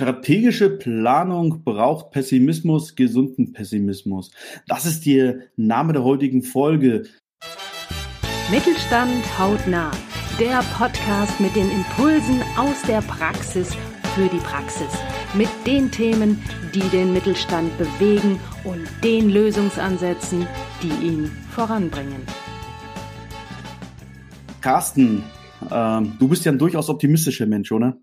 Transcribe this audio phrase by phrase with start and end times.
[0.00, 4.30] Strategische Planung braucht Pessimismus, gesunden Pessimismus.
[4.66, 7.04] Das ist der Name der heutigen Folge.
[8.50, 9.90] Mittelstand hautnah.
[10.38, 13.74] Der Podcast mit den Impulsen aus der Praxis
[14.14, 14.88] für die Praxis.
[15.34, 16.42] Mit den Themen,
[16.74, 20.46] die den Mittelstand bewegen und den Lösungsansätzen,
[20.82, 22.22] die ihn voranbringen.
[24.62, 25.24] Carsten,
[25.70, 27.98] äh, du bist ja ein durchaus optimistischer Mensch, oder?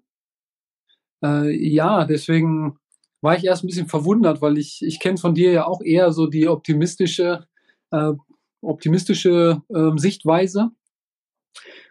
[1.23, 2.77] Äh, ja, deswegen
[3.21, 6.11] war ich erst ein bisschen verwundert, weil ich, ich kenne von dir ja auch eher
[6.11, 7.47] so die optimistische,
[7.91, 8.13] äh,
[8.61, 10.71] optimistische äh, Sichtweise.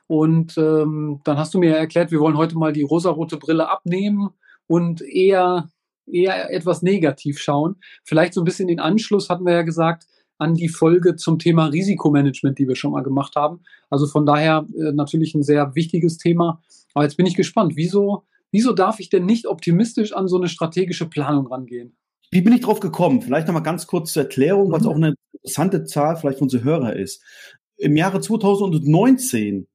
[0.06, 4.30] Und ähm, dann hast du mir erklärt, wir wollen heute mal die rosarote Brille abnehmen
[4.68, 5.68] und eher,
[6.06, 7.76] eher etwas negativ schauen.
[8.04, 10.06] Vielleicht so ein bisschen den Anschluss hatten wir ja gesagt
[10.38, 13.62] an die Folge zum Thema Risikomanagement, die wir schon mal gemacht haben.
[13.90, 16.62] Also von daher äh, natürlich ein sehr wichtiges Thema.
[16.94, 20.48] Aber jetzt bin ich gespannt, wieso wieso darf ich denn nicht optimistisch an so eine
[20.48, 21.96] strategische Planung rangehen?
[22.30, 23.22] Wie bin ich drauf gekommen?
[23.22, 24.88] Vielleicht nochmal ganz kurz zur Erklärung, was mhm.
[24.88, 27.22] auch eine interessante Zahl vielleicht für unsere Hörer ist.
[27.76, 29.68] Im Jahre 2019,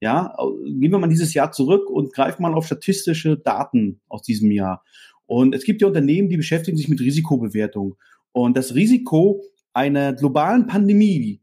[0.00, 4.50] ja, gehen wir mal dieses Jahr zurück und greifen mal auf statistische Daten aus diesem
[4.50, 4.84] Jahr.
[5.26, 7.96] Und es gibt ja Unternehmen, die beschäftigen sich mit Risikobewertung.
[8.32, 11.40] Und das Risiko einer globalen Pandemie,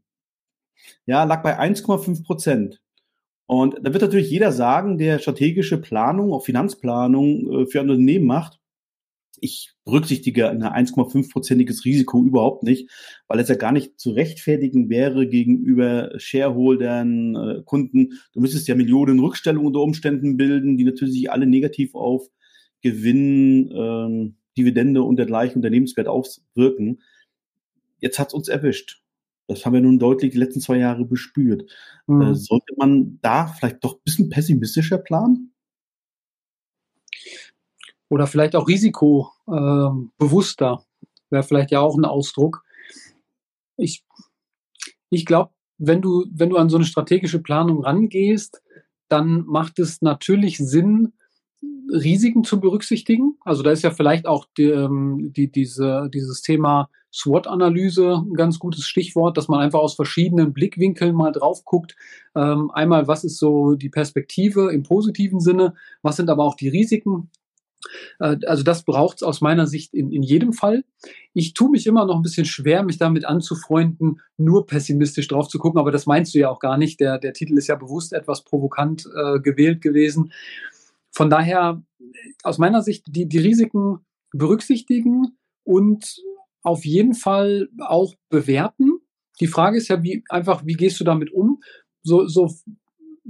[1.06, 2.81] ja, lag bei 1,5 Prozent.
[3.52, 8.24] Und da wird natürlich jeder sagen, der strategische Planung, auch Finanzplanung äh, für ein Unternehmen
[8.24, 8.58] macht,
[9.42, 12.88] ich berücksichtige ein 1,5-prozentiges Risiko überhaupt nicht,
[13.28, 18.18] weil es ja gar nicht zu rechtfertigen wäre gegenüber Shareholdern, äh, Kunden.
[18.32, 22.30] Du müsstest ja Millionen Rückstellungen unter Umständen bilden, die natürlich alle negativ auf
[22.80, 27.02] Gewinn, ähm, Dividende und dergleichen Unternehmenswert auswirken.
[28.00, 29.01] Jetzt hat's uns erwischt.
[29.48, 31.70] Das haben wir nun deutlich die letzten zwei Jahre bespürt.
[32.06, 32.22] Mhm.
[32.22, 35.52] Äh, sollte man da vielleicht doch ein bisschen pessimistischer planen?
[38.08, 42.62] Oder vielleicht auch risikobewusster, äh, wäre vielleicht ja auch ein Ausdruck.
[43.76, 44.04] Ich,
[45.10, 48.62] ich glaube, wenn du, wenn du an so eine strategische Planung rangehst,
[49.08, 51.14] dann macht es natürlich Sinn,
[51.92, 53.36] Risiken zu berücksichtigen.
[53.44, 58.58] Also da ist ja vielleicht auch die, ähm, die, diese, dieses Thema SWOT-Analyse ein ganz
[58.58, 61.94] gutes Stichwort, dass man einfach aus verschiedenen Blickwinkeln mal drauf guckt.
[62.34, 66.68] Ähm, einmal, was ist so die Perspektive im positiven Sinne, was sind aber auch die
[66.68, 67.30] Risiken.
[68.18, 70.84] Äh, also das braucht es aus meiner Sicht in, in jedem Fall.
[71.34, 75.58] Ich tue mich immer noch ein bisschen schwer, mich damit anzufreunden, nur pessimistisch drauf zu
[75.58, 77.00] gucken, aber das meinst du ja auch gar nicht.
[77.00, 80.32] Der, der Titel ist ja bewusst etwas provokant äh, gewählt gewesen.
[81.12, 81.82] Von daher,
[82.42, 83.98] aus meiner Sicht, die, die Risiken
[84.32, 86.16] berücksichtigen und
[86.62, 88.98] auf jeden Fall auch bewerten.
[89.40, 91.60] Die Frage ist ja, wie einfach, wie gehst du damit um?
[92.02, 92.50] So, so,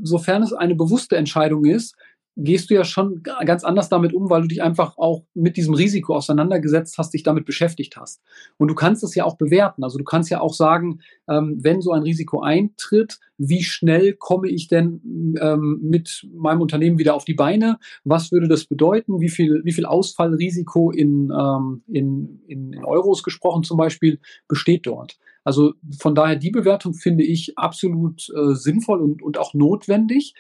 [0.01, 1.97] sofern es eine bewusste Entscheidung ist,
[2.37, 5.75] gehst du ja schon ganz anders damit um, weil du dich einfach auch mit diesem
[5.75, 8.23] Risiko auseinandergesetzt hast, dich damit beschäftigt hast.
[8.57, 9.85] Und du kannst es ja auch bewerten.
[9.85, 14.49] Also du kannst ja auch sagen, ähm, wenn so ein Risiko eintritt, wie schnell komme
[14.49, 17.79] ich denn ähm, mit meinem Unternehmen wieder auf die Beine?
[18.05, 19.21] Was würde das bedeuten?
[19.21, 24.87] Wie viel, wie viel Ausfallrisiko in, ähm, in, in, in Euros gesprochen zum Beispiel besteht
[24.87, 25.19] dort?
[25.45, 30.35] Also von daher die Bewertung finde ich absolut äh, sinnvoll und, und auch notwendig.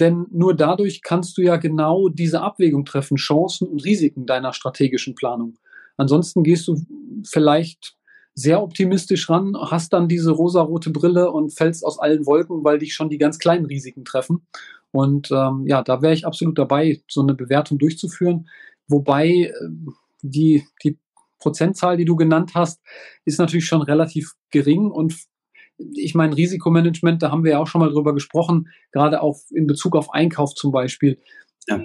[0.00, 5.14] Denn nur dadurch kannst du ja genau diese Abwägung treffen, Chancen und Risiken deiner strategischen
[5.14, 5.54] Planung.
[5.96, 6.80] Ansonsten gehst du
[7.28, 7.96] vielleicht
[8.34, 12.94] sehr optimistisch ran, hast dann diese rosarote Brille und fällst aus allen Wolken, weil dich
[12.94, 14.46] schon die ganz kleinen Risiken treffen.
[14.92, 18.48] Und ähm, ja, da wäre ich absolut dabei, so eine Bewertung durchzuführen.
[18.86, 19.52] Wobei äh,
[20.22, 20.98] die, die
[21.40, 22.80] Prozentzahl, die du genannt hast,
[23.24, 25.14] ist natürlich schon relativ gering und
[25.94, 29.66] ich meine, Risikomanagement, da haben wir ja auch schon mal drüber gesprochen, gerade auch in
[29.66, 31.18] Bezug auf Einkauf zum Beispiel,
[31.68, 31.80] ja.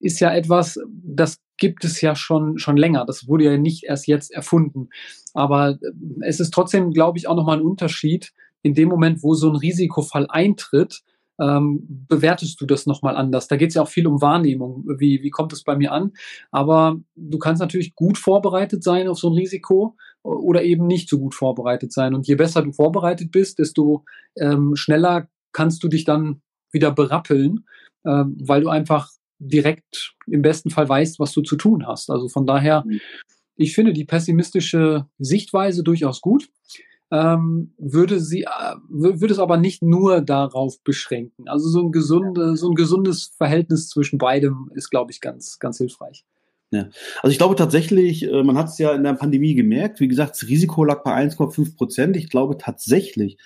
[0.00, 3.04] ist ja etwas, das gibt es ja schon, schon länger.
[3.04, 4.88] Das wurde ja nicht erst jetzt erfunden.
[5.34, 5.76] Aber äh,
[6.22, 9.56] es ist trotzdem, glaube ich, auch nochmal ein Unterschied in dem Moment, wo so ein
[9.56, 11.02] Risikofall eintritt,
[11.40, 13.46] ähm, bewertest du das nochmal anders.
[13.46, 14.84] Da geht es ja auch viel um Wahrnehmung.
[14.98, 16.12] Wie, wie kommt es bei mir an?
[16.50, 19.96] Aber du kannst natürlich gut vorbereitet sein auf so ein Risiko
[20.36, 22.14] oder eben nicht so gut vorbereitet sein.
[22.14, 24.04] Und je besser du vorbereitet bist, desto
[24.36, 27.66] ähm, schneller kannst du dich dann wieder berappeln,
[28.04, 32.10] äh, weil du einfach direkt im besten Fall weißt, was du zu tun hast.
[32.10, 33.00] Also von daher, mhm.
[33.56, 36.48] ich finde die pessimistische Sichtweise durchaus gut
[37.10, 41.48] ähm, würde sie, äh, würde es aber nicht nur darauf beschränken.
[41.48, 45.78] Also so ein, gesunde, so ein gesundes Verhältnis zwischen beidem ist, glaube ich, ganz, ganz
[45.78, 46.24] hilfreich.
[46.70, 46.88] Ja.
[47.22, 50.32] Also ich glaube tatsächlich, äh, man hat es ja in der Pandemie gemerkt, wie gesagt,
[50.32, 52.16] das Risiko lag bei 1,5 Prozent.
[52.16, 53.38] Ich glaube tatsächlich,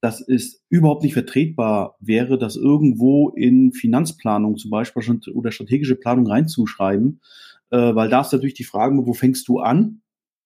[0.00, 5.02] dass es überhaupt nicht vertretbar wäre, das irgendwo in Finanzplanung zum Beispiel
[5.32, 7.20] oder strategische Planung reinzuschreiben,
[7.70, 10.02] äh, weil da ist natürlich die Frage, wo fängst du an?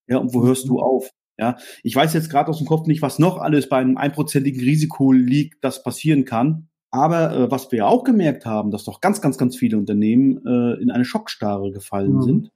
[0.07, 0.83] Ja, und wo hörst du mhm.
[0.83, 1.11] auf?
[1.39, 4.59] Ja, ich weiß jetzt gerade aus dem Kopf nicht, was noch alles bei einem einprozentigen
[4.59, 6.66] Risiko liegt, das passieren kann.
[6.91, 10.81] Aber äh, was wir auch gemerkt haben, dass doch ganz, ganz, ganz viele Unternehmen äh,
[10.81, 12.21] in eine Schockstarre gefallen mhm.
[12.21, 12.51] sind.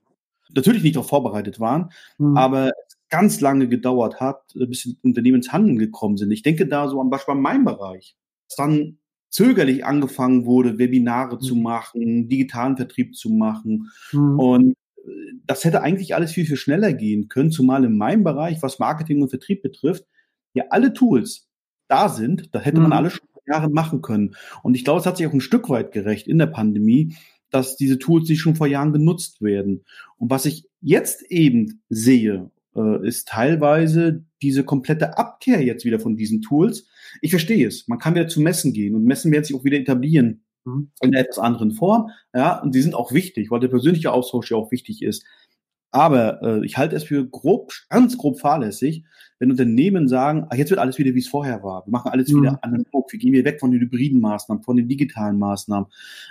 [0.54, 2.38] Natürlich nicht darauf vorbereitet waren, mhm.
[2.38, 2.72] aber
[3.10, 6.32] ganz lange gedauert hat, äh, bis die Unternehmen ins Handeln gekommen sind.
[6.32, 8.16] Ich denke da so am Beispiel an meinem Bereich.
[8.48, 8.98] Dass dann
[9.30, 11.42] zögerlich angefangen wurde, Webinare mhm.
[11.42, 13.92] zu machen, digitalen Vertrieb zu machen.
[14.12, 14.40] Mhm.
[14.40, 15.10] Und äh,
[15.46, 19.22] das hätte eigentlich alles viel, viel schneller gehen können, zumal in meinem Bereich, was Marketing
[19.22, 20.06] und Vertrieb betrifft,
[20.54, 21.50] ja alle Tools
[21.88, 22.54] da sind.
[22.54, 22.94] Da hätte man mhm.
[22.98, 24.36] alle schon Jahre machen können.
[24.64, 27.16] Und ich glaube, es hat sich auch ein Stück weit gerecht in der Pandemie,
[27.50, 29.84] dass diese Tools nicht schon vor Jahren genutzt werden.
[30.18, 36.16] Und was ich jetzt eben sehe, äh, ist teilweise diese komplette Abkehr jetzt wieder von
[36.16, 36.88] diesen Tools.
[37.22, 37.88] Ich verstehe es.
[37.88, 40.92] Man kann wieder zu Messen gehen und Messen werden sich auch wieder etablieren mhm.
[41.02, 42.10] in einer etwas anderen Form.
[42.34, 45.26] Ja, und die sind auch wichtig, weil der persönliche Austausch ja auch wichtig ist.
[45.92, 49.04] Aber äh, ich halte es für grob, ganz grob fahrlässig,
[49.40, 51.86] wenn Unternehmen sagen, ach, jetzt wird alles wieder, wie es vorher war.
[51.86, 52.42] Wir machen alles mhm.
[52.42, 53.12] wieder analog.
[53.12, 55.90] Wir gehen wieder weg von den hybriden Maßnahmen, von den digitalen Maßnahmen,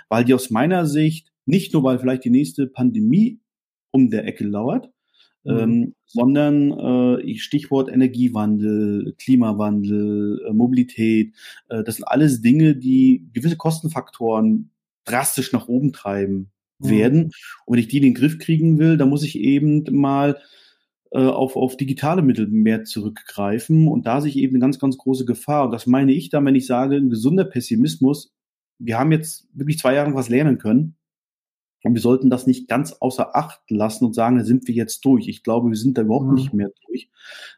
[0.09, 3.39] weil die aus meiner Sicht, nicht nur weil vielleicht die nächste Pandemie
[3.91, 4.89] um der Ecke lauert,
[5.43, 5.57] mhm.
[5.57, 6.71] ähm, sondern
[7.19, 11.35] äh, Stichwort Energiewandel, Klimawandel, äh, Mobilität,
[11.69, 14.71] äh, das sind alles Dinge, die gewisse Kostenfaktoren
[15.05, 16.51] drastisch nach oben treiben
[16.83, 16.89] Mhm.
[16.89, 17.23] werden.
[17.65, 20.37] Und wenn ich die in den Griff kriegen will, dann muss ich eben mal
[21.11, 23.87] äh, auf, auf digitale Mittel mehr zurückgreifen.
[23.87, 25.65] Und da sehe ich eben eine ganz, ganz große Gefahr.
[25.65, 28.33] Und das meine ich dann, wenn ich sage, ein gesunder Pessimismus.
[28.79, 30.95] Wir haben jetzt wirklich zwei Jahre was lernen können.
[31.83, 35.03] Und wir sollten das nicht ganz außer Acht lassen und sagen, da sind wir jetzt
[35.03, 35.27] durch.
[35.27, 36.35] Ich glaube, wir sind da überhaupt mhm.
[36.35, 37.09] nicht mehr durch.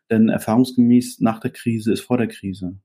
[0.10, 2.78] Denn erfahrungsgemäß nach der Krise ist vor der Krise.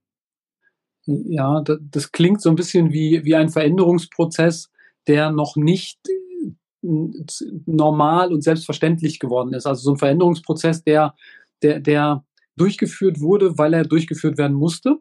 [1.06, 4.70] Ja, das klingt so ein bisschen wie, wie ein Veränderungsprozess,
[5.06, 5.98] der noch nicht
[7.66, 9.66] normal und selbstverständlich geworden ist.
[9.66, 11.14] Also so ein Veränderungsprozess, der,
[11.62, 12.24] der, der
[12.56, 14.98] durchgeführt wurde, weil er durchgeführt werden musste.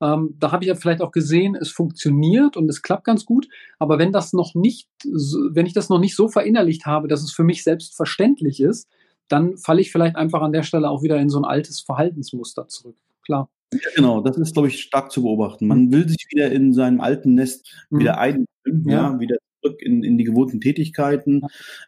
[0.00, 3.46] Ähm, da habe ich ja vielleicht auch gesehen, es funktioniert und es klappt ganz gut.
[3.78, 7.32] Aber wenn das noch nicht, wenn ich das noch nicht so verinnerlicht habe, dass es
[7.32, 8.88] für mich selbstverständlich ist,
[9.28, 12.66] dann falle ich vielleicht einfach an der Stelle auch wieder in so ein altes Verhaltensmuster
[12.68, 12.96] zurück.
[13.24, 13.48] Klar.
[13.72, 15.66] Ja, genau, das ist, glaube ich, stark zu beobachten.
[15.66, 18.00] Man will sich wieder in seinem alten Nest mhm.
[18.00, 19.12] wieder ein, ja.
[19.12, 19.20] ja.
[19.20, 21.42] wieder zurück in, in die gewohnten Tätigkeiten.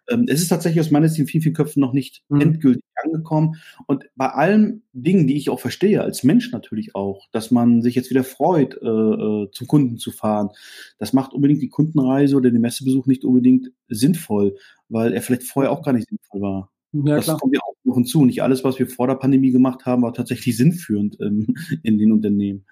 [0.09, 2.41] Ähm, es ist tatsächlich aus meiner Sicht in vielen, vielen Köpfen noch nicht mhm.
[2.41, 3.57] endgültig angekommen.
[3.87, 7.95] Und bei allen Dingen, die ich auch verstehe, als Mensch natürlich auch, dass man sich
[7.95, 10.51] jetzt wieder freut, äh, äh, zum Kunden zu fahren,
[10.99, 14.57] das macht unbedingt die Kundenreise oder den Messebesuch nicht unbedingt sinnvoll,
[14.89, 16.71] weil er vielleicht vorher auch gar nicht sinnvoll war.
[16.93, 17.39] Ja, das klar.
[17.39, 18.25] kommt ja auch noch hinzu.
[18.25, 22.13] Nicht alles, was wir vor der Pandemie gemacht haben, war tatsächlich sinnführend ähm, in den
[22.13, 22.65] Unternehmen.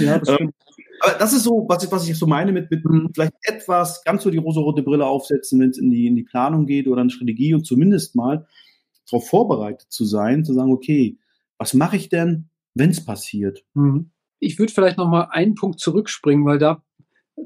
[0.00, 0.52] Ja, das ähm,
[1.00, 3.10] aber das ist so, was ich, was ich so meine mit, mit mhm.
[3.14, 6.66] vielleicht etwas ganz so die rosa-rote Brille aufsetzen, wenn es in die, in die Planung
[6.66, 8.46] geht oder eine Strategie und zumindest mal
[9.10, 11.18] darauf vorbereitet zu sein, zu sagen, okay,
[11.58, 13.64] was mache ich denn, wenn es passiert?
[13.74, 14.10] Mhm.
[14.40, 16.82] Ich würde vielleicht noch mal einen Punkt zurückspringen, weil da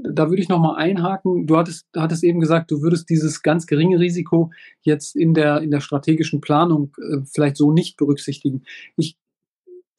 [0.03, 1.47] da würde ich noch mal einhaken.
[1.47, 4.51] Du hattest, hattest eben gesagt, du würdest dieses ganz geringe Risiko
[4.83, 8.65] jetzt in der, in der strategischen Planung äh, vielleicht so nicht berücksichtigen.
[8.97, 9.17] Ich,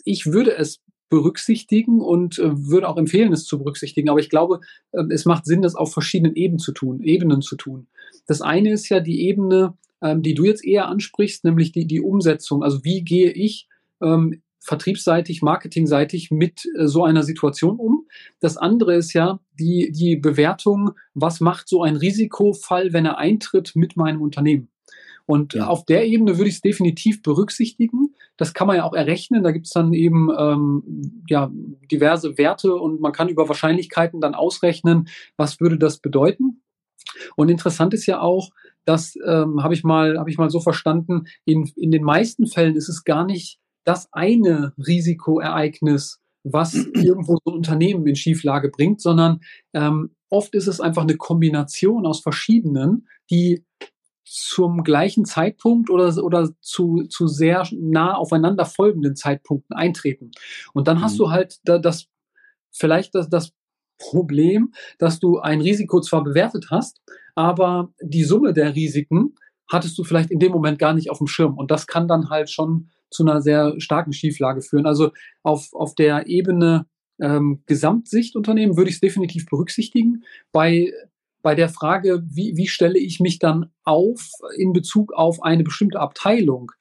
[0.03, 0.81] ich würde es
[1.13, 4.09] berücksichtigen und äh, würde auch empfehlen, es zu berücksichtigen.
[4.09, 4.61] Aber ich glaube,
[4.93, 7.85] äh, es macht Sinn, das auf verschiedenen Ebenen zu tun, Ebenen zu tun.
[8.25, 12.01] Das eine ist ja die Ebene, ähm, die du jetzt eher ansprichst, nämlich die, die
[12.01, 12.63] Umsetzung.
[12.63, 13.67] Also wie gehe ich
[14.01, 18.07] ähm, vertriebsseitig, marketingseitig mit äh, so einer Situation um.
[18.39, 23.73] Das andere ist ja die, die Bewertung, was macht so ein Risikofall, wenn er eintritt
[23.75, 24.69] mit meinem Unternehmen.
[25.27, 25.67] Und ja.
[25.67, 28.15] auf der Ebene würde ich es definitiv berücksichtigen.
[28.37, 29.43] Das kann man ja auch errechnen.
[29.43, 31.51] Da gibt es dann eben ähm, ja,
[31.91, 36.61] diverse Werte und man kann über Wahrscheinlichkeiten dann ausrechnen, was würde das bedeuten.
[37.35, 38.49] Und interessant ist ja auch,
[38.85, 41.25] das ähm, habe ich mal habe ich mal so verstanden.
[41.45, 47.51] In, in den meisten Fällen ist es gar nicht das eine Risikoereignis, was irgendwo so
[47.51, 49.39] ein Unternehmen in Schieflage bringt, sondern
[49.73, 53.63] ähm, oft ist es einfach eine Kombination aus verschiedenen, die
[54.25, 60.31] zum gleichen Zeitpunkt oder, oder zu, zu sehr nah aufeinander folgenden Zeitpunkten eintreten.
[60.73, 61.17] Und dann hast mhm.
[61.17, 62.07] du halt da, das,
[62.71, 63.53] vielleicht das, das
[63.97, 67.01] Problem, dass du ein Risiko zwar bewertet hast,
[67.35, 69.35] aber die Summe der Risiken
[69.71, 71.57] hattest du vielleicht in dem Moment gar nicht auf dem Schirm.
[71.57, 74.85] Und das kann dann halt schon zu einer sehr starken Schieflage führen.
[74.85, 75.11] Also
[75.43, 76.87] auf, auf der Ebene
[77.21, 80.23] ähm, Gesamtsicht Unternehmen würde ich es definitiv berücksichtigen.
[80.51, 80.91] Bei
[81.43, 85.99] bei der Frage, wie, wie stelle ich mich dann auf in Bezug auf eine bestimmte
[85.99, 86.71] Abteilung,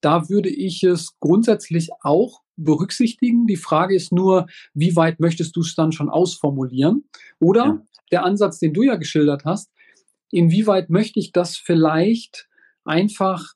[0.00, 3.46] da würde ich es grundsätzlich auch berücksichtigen.
[3.46, 7.04] Die Frage ist nur, wie weit möchtest du es dann schon ausformulieren?
[7.40, 7.82] Oder ja.
[8.10, 9.70] der Ansatz, den du ja geschildert hast,
[10.30, 12.48] inwieweit möchte ich das vielleicht
[12.84, 13.52] einfach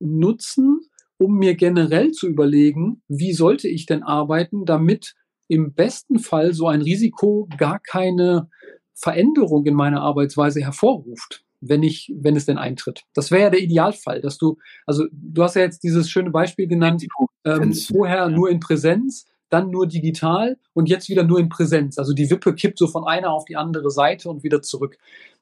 [0.00, 0.80] nutzen,
[1.18, 5.14] um mir generell zu überlegen, wie sollte ich denn arbeiten, damit
[5.48, 8.48] im besten Fall so ein Risiko gar keine
[8.94, 13.02] Veränderung in meiner Arbeitsweise hervorruft, wenn ich, wenn es denn eintritt.
[13.14, 16.66] Das wäre ja der Idealfall, dass du, also du hast ja jetzt dieses schöne Beispiel
[16.66, 17.06] genannt,
[17.44, 21.98] ähm, vorher nur in Präsenz, dann nur digital und jetzt wieder nur in Präsenz.
[21.98, 24.96] Also die Wippe kippt so von einer auf die andere Seite und wieder zurück.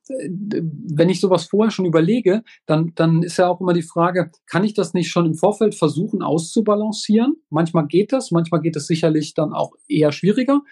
[0.08, 4.64] Wenn ich sowas vorher schon überlege, dann, dann ist ja auch immer die Frage, kann
[4.64, 7.36] ich das nicht schon im Vorfeld versuchen auszubalancieren?
[7.50, 10.62] Manchmal geht das, manchmal geht es sicherlich dann auch eher schwieriger.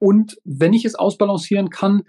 [0.00, 2.02] Und wenn ich es ausbalancieren kann,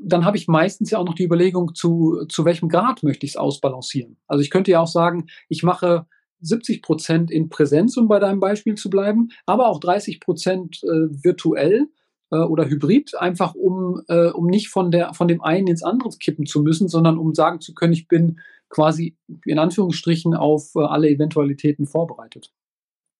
[0.00, 3.32] dann habe ich meistens ja auch noch die Überlegung, zu, zu welchem Grad möchte ich
[3.32, 4.16] es ausbalancieren.
[4.28, 6.06] Also ich könnte ja auch sagen, ich mache
[6.40, 11.08] 70 Prozent in Präsenz, um bei deinem Beispiel zu bleiben, aber auch 30 Prozent äh,
[11.24, 11.88] virtuell
[12.30, 16.10] äh, oder hybrid, einfach um, äh, um nicht von, der, von dem einen ins andere
[16.10, 20.80] kippen zu müssen, sondern um sagen zu können, ich bin quasi in Anführungsstrichen auf äh,
[20.80, 22.52] alle Eventualitäten vorbereitet.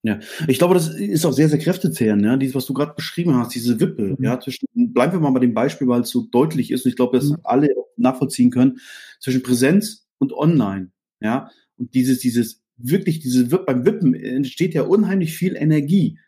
[0.05, 3.35] Ja, ich glaube, das ist auch sehr, sehr kräftezehrend, ja, dieses, was du gerade beschrieben
[3.35, 4.25] hast, diese Wippe, mhm.
[4.25, 6.97] ja, zwischen, bleiben wir mal bei dem Beispiel, weil es so deutlich ist und ich
[6.97, 7.38] glaube, dass mhm.
[7.43, 8.78] alle nachvollziehen können,
[9.19, 15.35] zwischen Präsenz und Online, ja, und dieses, dieses, wirklich, diese, beim Wippen entsteht ja unheimlich
[15.35, 16.19] viel Energie,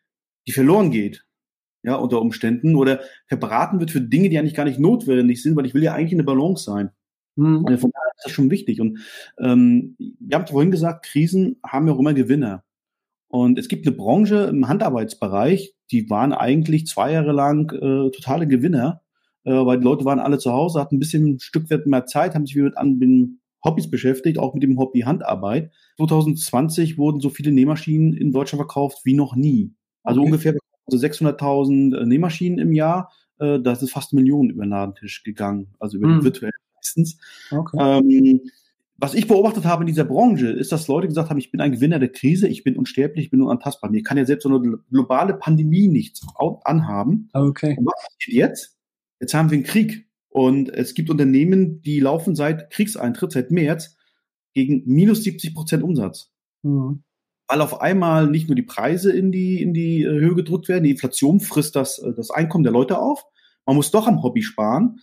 [0.49, 1.25] die verloren geht,
[1.85, 5.67] ja, unter Umständen oder verbraten wird für Dinge, die eigentlich gar nicht notwendig sind, weil
[5.67, 6.91] ich will ja eigentlich in der Balance sein.
[7.37, 7.65] Mhm.
[7.79, 8.81] Von daher ist das schon wichtig.
[8.81, 8.99] Und
[9.39, 12.65] ähm, wir haben vorhin gesagt, Krisen haben ja auch immer Gewinner.
[13.31, 18.49] Und es gibt eine Branche im Handarbeitsbereich, die waren eigentlich zwei Jahre lang äh, totale
[18.49, 19.03] Gewinner,
[19.45, 22.07] äh, weil die Leute waren alle zu Hause, hatten ein bisschen ein Stück weit mehr
[22.07, 25.71] Zeit, haben sich wieder mit anderen Hobbys beschäftigt, auch mit dem Hobby Handarbeit.
[25.99, 29.75] 2020 wurden so viele Nähmaschinen in Deutschland verkauft wie noch nie.
[30.03, 30.27] Also okay.
[30.27, 30.55] ungefähr
[30.87, 35.75] also 600.000 äh, Nähmaschinen im Jahr, äh, da ist fast Millionen über den Ladentisch gegangen,
[35.79, 36.19] also über hm.
[36.19, 37.17] den virtuellen meistens.
[37.51, 37.77] Okay.
[37.79, 38.41] Ähm,
[39.01, 41.73] was ich beobachtet habe in dieser Branche, ist, dass Leute gesagt haben, ich bin ein
[41.73, 43.91] Gewinner der Krise, ich bin unsterblich, ich bin unantastbar.
[43.91, 46.21] Mir kann ja selbst so eine globale Pandemie nichts
[46.65, 47.31] anhaben.
[47.33, 47.77] Okay.
[47.79, 48.79] Und was passiert jetzt?
[49.19, 50.07] Jetzt haben wir einen Krieg.
[50.29, 53.97] Und es gibt Unternehmen, die laufen seit Kriegseintritt, seit März,
[54.53, 56.31] gegen minus 70 Prozent Umsatz.
[56.63, 57.03] Mhm
[57.51, 60.85] weil auf einmal nicht nur die Preise in die, in die äh, Höhe gedrückt werden,
[60.85, 63.25] die Inflation frisst das, äh, das Einkommen der Leute auf.
[63.67, 65.01] Man muss doch am Hobby sparen.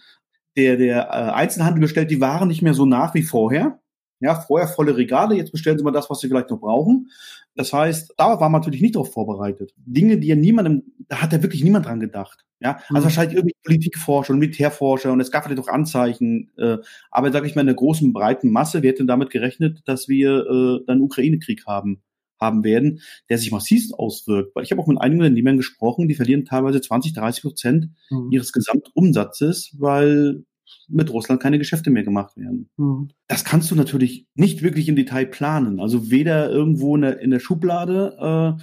[0.56, 3.82] Der, der äh, Einzelhandel bestellt die Waren nicht mehr so nach wie vorher.
[4.20, 7.10] Ja, vorher volle Regale, jetzt bestellen sie mal das, was sie vielleicht noch brauchen.
[7.56, 9.74] Das heißt, da war man natürlich nicht darauf vorbereitet.
[9.78, 12.46] Dinge, die ja niemandem, da hat ja wirklich niemand dran gedacht.
[12.60, 13.04] Ja, also mhm.
[13.04, 16.78] wahrscheinlich irgendwie Politikforscher und Militärforscher und es gab vielleicht auch Anzeichen, äh,
[17.12, 20.46] aber sage ich mal in der großen breiten Masse, wir hätten damit gerechnet, dass wir
[20.48, 22.02] äh, dann Ukraine-Krieg haben
[22.40, 24.56] haben werden, der sich massiv auswirkt.
[24.56, 28.30] Weil ich habe auch mit einigen Unternehmern gesprochen, die verlieren teilweise 20, 30 Prozent mhm.
[28.32, 30.44] ihres Gesamtumsatzes, weil
[30.88, 32.70] mit Russland keine Geschäfte mehr gemacht werden.
[32.78, 33.10] Mhm.
[33.28, 35.80] Das kannst du natürlich nicht wirklich im Detail planen.
[35.80, 38.58] Also weder irgendwo in der, in der Schublade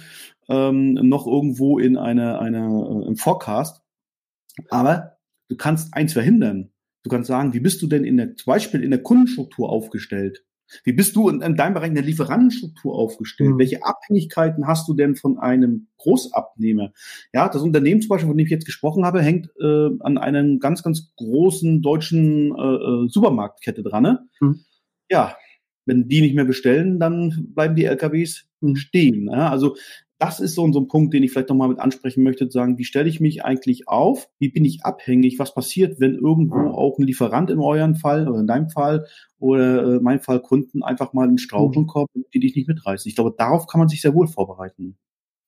[0.49, 3.81] äh, ähm, noch irgendwo in einer eine, äh, im Forecast.
[4.69, 5.17] Aber
[5.49, 6.71] du kannst eins verhindern.
[7.03, 10.43] Du kannst sagen, wie bist du denn in der, zum Beispiel in der Kundenstruktur aufgestellt?
[10.83, 13.51] Wie bist du in, in deinem Bereich in der Lieferantenstruktur aufgestellt?
[13.51, 13.59] Mhm.
[13.59, 16.91] Welche Abhängigkeiten hast du denn von einem Großabnehmer?
[17.33, 20.57] Ja, das Unternehmen zum Beispiel, von dem ich jetzt gesprochen habe, hängt äh, an einer
[20.59, 24.03] ganz, ganz großen deutschen äh, äh Supermarktkette dran.
[24.03, 24.19] Ne?
[24.39, 24.59] Mhm.
[25.09, 25.35] Ja,
[25.85, 28.75] wenn die nicht mehr bestellen, dann bleiben die LKWs mhm.
[28.75, 29.27] stehen.
[29.27, 29.49] Ja?
[29.49, 29.75] Also
[30.17, 32.77] das ist so, so ein Punkt, den ich vielleicht nochmal mit ansprechen möchte, zu sagen,
[32.77, 34.29] wie stelle ich mich eigentlich auf?
[34.39, 35.39] Wie bin ich abhängig?
[35.39, 39.07] Was passiert, wenn irgendwo auch ein Lieferant in eurem Fall oder in deinem Fall
[39.39, 41.87] oder äh, mein Fall Kunden einfach mal in Straucheln mhm.
[41.87, 43.09] kommen, die dich nicht mitreißen?
[43.09, 44.97] Ich glaube, darauf kann man sich sehr wohl vorbereiten.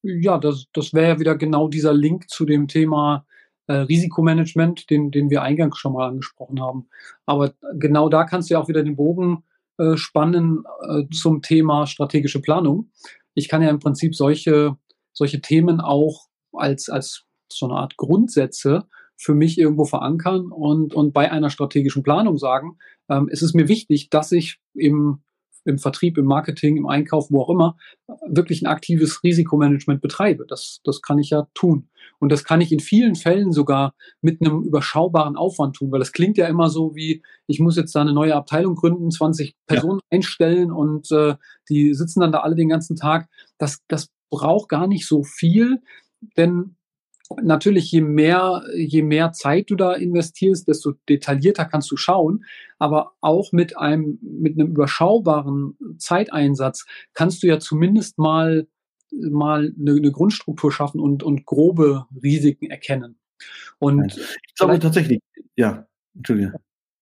[0.03, 3.25] Ja, das, das wäre ja wieder genau dieser Link zu dem Thema
[3.67, 6.87] äh, Risikomanagement, den, den wir eingangs schon mal angesprochen haben.
[7.25, 9.43] Aber genau da kannst du ja auch wieder den Bogen
[9.77, 12.89] äh, spannen äh, zum Thema strategische Planung
[13.37, 14.77] ich kann ja im Prinzip solche,
[15.13, 21.13] solche Themen auch als, als so eine Art Grundsätze für mich irgendwo verankern und, und
[21.13, 22.79] bei einer strategischen Planung sagen,
[23.09, 25.21] ähm, es ist mir wichtig, dass ich im
[25.67, 27.77] im Vertrieb, im Marketing, im Einkauf, wo auch immer,
[28.27, 30.45] wirklich ein aktives Risikomanagement betreibe.
[30.47, 31.89] Das, das kann ich ja tun.
[32.19, 36.13] Und das kann ich in vielen Fällen sogar mit einem überschaubaren Aufwand tun, weil das
[36.13, 39.99] klingt ja immer so wie, ich muss jetzt da eine neue Abteilung gründen, 20 Personen
[40.11, 40.17] ja.
[40.17, 41.35] einstellen und äh,
[41.69, 43.27] die sitzen dann da alle den ganzen Tag.
[43.57, 45.81] Das, das braucht gar nicht so viel,
[46.37, 46.76] denn
[47.41, 52.45] natürlich, je mehr, je mehr Zeit du da investierst, desto detaillierter kannst du schauen.
[52.79, 58.67] Aber auch mit einem, mit einem überschaubaren Zeiteinsatz kannst du ja zumindest mal,
[59.11, 63.17] mal eine, eine Grundstruktur schaffen und, und grobe Risiken erkennen.
[63.79, 65.19] Und ich glaube tatsächlich,
[65.55, 66.53] ja, Entschuldige.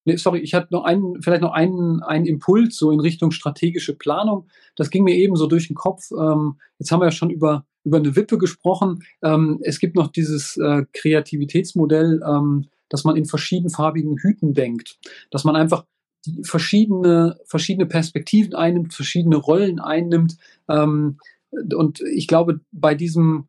[0.08, 3.96] Nee, sorry, ich hatte noch einen, vielleicht noch einen, einen Impuls so in Richtung strategische
[3.96, 4.48] Planung.
[4.76, 6.12] Das ging mir eben so durch den Kopf.
[6.12, 9.04] Ähm, jetzt haben wir ja schon über, über eine Wippe gesprochen.
[9.24, 15.00] Ähm, es gibt noch dieses äh, Kreativitätsmodell, ähm, dass man in verschiedenfarbigen Hüten denkt.
[15.32, 15.86] Dass man einfach
[16.26, 20.38] die verschiedene, verschiedene Perspektiven einnimmt, verschiedene Rollen einnimmt.
[20.68, 21.20] Ähm,
[21.52, 23.48] und ich glaube, bei diesem,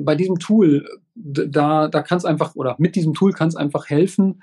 [0.00, 3.88] bei diesem Tool, da, da kann es einfach, oder mit diesem Tool kann es einfach
[3.90, 4.42] helfen,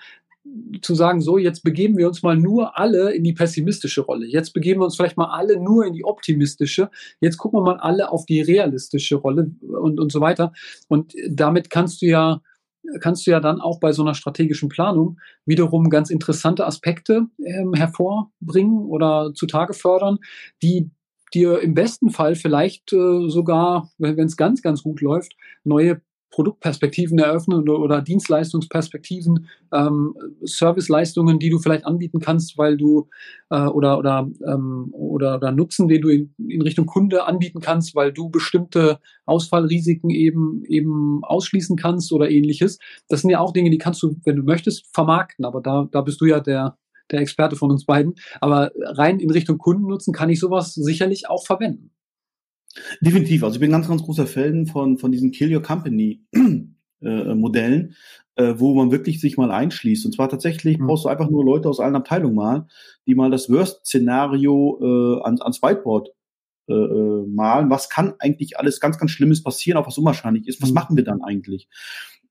[0.81, 4.25] zu sagen, so, jetzt begeben wir uns mal nur alle in die pessimistische Rolle.
[4.25, 6.89] Jetzt begeben wir uns vielleicht mal alle nur in die optimistische.
[7.19, 10.53] Jetzt gucken wir mal alle auf die realistische Rolle und, und so weiter.
[10.87, 12.41] Und damit kannst du ja,
[12.99, 17.73] kannst du ja dann auch bei so einer strategischen Planung wiederum ganz interessante Aspekte ähm,
[17.73, 20.17] hervorbringen oder zutage fördern,
[20.61, 20.89] die
[21.33, 27.19] dir im besten Fall vielleicht äh, sogar, wenn es ganz, ganz gut läuft, neue Produktperspektiven
[27.19, 33.09] eröffnen oder, oder Dienstleistungsperspektiven, ähm, Serviceleistungen, die du vielleicht anbieten kannst, weil du
[33.49, 37.95] äh, oder oder, ähm, oder oder Nutzen, den du in, in Richtung Kunde anbieten kannst,
[37.95, 42.79] weil du bestimmte Ausfallrisiken eben eben ausschließen kannst oder ähnliches.
[43.09, 45.45] Das sind ja auch Dinge, die kannst du, wenn du möchtest, vermarkten.
[45.45, 46.77] Aber da da bist du ja der
[47.11, 48.15] der Experte von uns beiden.
[48.39, 51.91] Aber rein in Richtung Kundennutzen kann ich sowas sicherlich auch verwenden.
[53.01, 53.43] Definitiv.
[53.43, 56.21] Also ich bin ganz, ganz großer Fan von, von diesen Kill Your Company
[57.01, 57.95] äh, Modellen,
[58.35, 60.05] äh, wo man wirklich sich mal einschließt.
[60.05, 60.87] Und zwar tatsächlich mhm.
[60.87, 62.67] brauchst du einfach nur Leute aus allen Abteilungen mal,
[63.05, 66.09] die mal das Worst-Szenario äh, ans, ans Whiteboard
[66.67, 67.69] äh, äh, malen.
[67.69, 70.61] Was kann eigentlich alles ganz, ganz Schlimmes passieren, auch was unwahrscheinlich ist?
[70.61, 70.75] Was mhm.
[70.75, 71.67] machen wir dann eigentlich?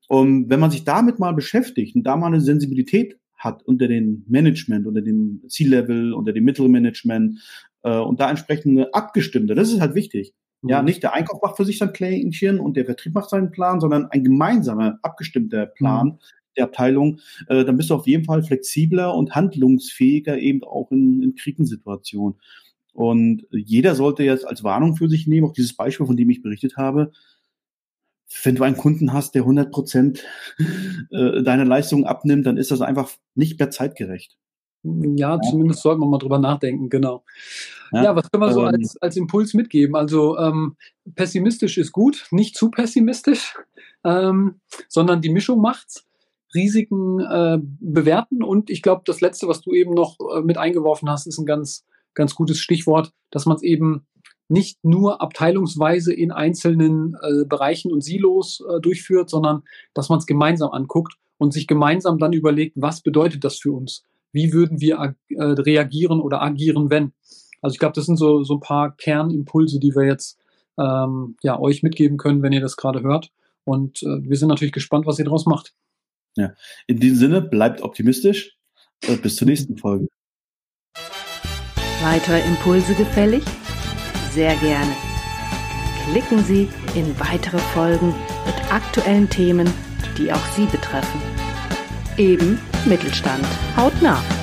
[0.09, 4.25] Und wenn man sich damit mal beschäftigt und da mal eine Sensibilität hat unter den
[4.29, 7.41] Management, unter dem C-Level, unter dem Mittelmanagement,
[7.83, 10.35] äh, und da entsprechend eine abgestimmte, das ist halt wichtig.
[10.63, 10.87] Ja, mhm.
[10.87, 14.07] nicht der Einkauf macht für sich sein Klärchen und der Vertrieb macht seinen Plan, sondern
[14.07, 16.19] ein gemeinsamer, abgestimmter Plan mhm.
[16.57, 17.21] der Abteilung.
[17.49, 22.39] Äh, dann bist du auf jeden Fall flexibler und handlungsfähiger eben auch in, in Krisensituationen.
[22.93, 26.43] Und jeder sollte jetzt als Warnung für sich nehmen, auch dieses Beispiel, von dem ich
[26.43, 27.13] berichtet habe,
[28.43, 30.25] wenn du einen Kunden hast, der 100 Prozent
[31.11, 34.37] äh, deiner Leistung abnimmt, dann ist das einfach nicht mehr zeitgerecht.
[34.83, 37.23] Ja, ja, zumindest sollten wir mal drüber nachdenken, genau.
[37.93, 39.95] Ja, ja was können wir so ähm, als, als Impuls mitgeben?
[39.97, 40.77] Also ähm,
[41.15, 43.55] pessimistisch ist gut, nicht zu pessimistisch,
[44.05, 46.07] ähm, sondern die Mischung macht's.
[46.55, 51.09] Risiken äh, bewerten und ich glaube, das letzte, was du eben noch äh, mit eingeworfen
[51.09, 54.05] hast, ist ein ganz, ganz gutes Stichwort, dass man es eben
[54.49, 59.63] nicht nur abteilungsweise in einzelnen äh, Bereichen und Silos äh, durchführt, sondern
[59.95, 64.03] dass man es gemeinsam anguckt und sich gemeinsam dann überlegt, was bedeutet das für uns?
[64.33, 67.13] Wie würden wir äh, reagieren oder agieren, wenn.
[67.63, 70.39] Also ich glaube, das sind so, so ein paar Kernimpulse, die wir jetzt
[70.79, 73.31] ähm, ja, euch mitgeben können, wenn ihr das gerade hört.
[73.65, 75.75] Und äh, wir sind natürlich gespannt, was ihr daraus macht.
[76.37, 76.55] Ja,
[76.87, 78.57] in diesem Sinne, bleibt optimistisch.
[79.09, 80.07] Und bis zur nächsten Folge.
[82.03, 83.43] Weitere Impulse gefällig?
[84.33, 84.93] Sehr gerne.
[86.11, 88.15] Klicken Sie in weitere Folgen
[88.47, 89.71] mit aktuellen Themen,
[90.19, 91.21] die auch Sie betreffen.
[92.17, 93.47] Eben Mittelstand.
[93.77, 94.40] Hautnah.